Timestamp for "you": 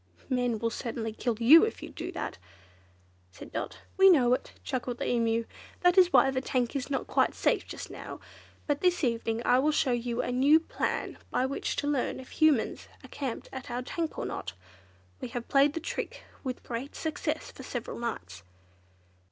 1.39-1.63, 1.83-1.89, 9.91-10.23